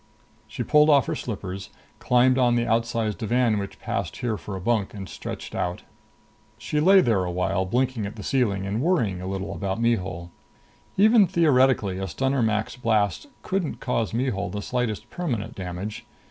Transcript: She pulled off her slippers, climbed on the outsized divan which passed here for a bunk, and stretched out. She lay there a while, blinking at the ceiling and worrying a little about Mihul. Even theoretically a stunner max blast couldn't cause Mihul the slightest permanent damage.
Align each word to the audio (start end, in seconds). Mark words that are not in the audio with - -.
She 0.47 0.63
pulled 0.63 0.89
off 0.89 1.05
her 1.05 1.13
slippers, 1.13 1.69
climbed 1.99 2.39
on 2.39 2.55
the 2.55 2.65
outsized 2.65 3.19
divan 3.19 3.59
which 3.59 3.77
passed 3.79 4.17
here 4.17 4.35
for 4.35 4.55
a 4.55 4.59
bunk, 4.59 4.95
and 4.95 5.07
stretched 5.07 5.53
out. 5.53 5.83
She 6.57 6.79
lay 6.79 7.01
there 7.01 7.23
a 7.23 7.29
while, 7.31 7.65
blinking 7.65 8.07
at 8.07 8.15
the 8.15 8.23
ceiling 8.23 8.65
and 8.65 8.81
worrying 8.81 9.21
a 9.21 9.27
little 9.27 9.53
about 9.53 9.79
Mihul. 9.79 10.31
Even 10.97 11.27
theoretically 11.27 11.99
a 11.99 12.07
stunner 12.07 12.41
max 12.41 12.75
blast 12.75 13.27
couldn't 13.43 13.79
cause 13.79 14.11
Mihul 14.11 14.49
the 14.49 14.63
slightest 14.63 15.07
permanent 15.11 15.53
damage. 15.53 16.03